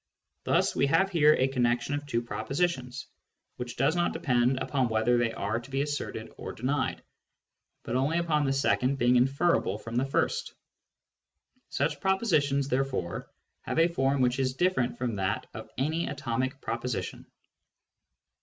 Thus 0.45 0.75
we 0.75 0.87
have 0.87 1.11
here 1.11 1.35
a 1.35 1.47
connection 1.47 1.93
of 1.93 2.07
two 2.07 2.23
propositions, 2.23 3.05
which 3.57 3.75
does 3.75 3.95
not 3.95 4.13
depend 4.13 4.57
upon 4.57 4.89
whether 4.89 5.19
they 5.19 5.31
are 5.31 5.59
to 5.59 5.69
be 5.69 5.83
asserted 5.83 6.33
or 6.37 6.53
denied, 6.53 7.03
but 7.83 7.95
only 7.95 8.17
upon 8.17 8.43
the 8.43 8.51
second 8.51 8.95
being 8.97 9.15
inferable 9.15 9.77
from 9.77 9.93
the 9.97 10.05
first. 10.05 10.55
Such 11.69 12.01
propositions, 12.01 12.67
there 12.67 12.83
fore, 12.83 13.29
have 13.61 13.77
a 13.77 13.87
form 13.89 14.21
which 14.21 14.39
is 14.39 14.55
different 14.55 14.97
from 14.97 15.17
that 15.17 15.45
of 15.53 15.69
any 15.77 16.07
atomic 16.07 16.61
proposition. 16.61 17.27